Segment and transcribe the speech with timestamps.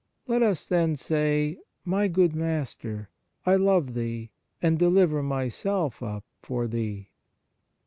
[0.25, 1.59] Let us, then, say:"
[1.95, 3.11] My good Master,
[3.45, 7.11] I love Thee, and deliver myself up for Thee."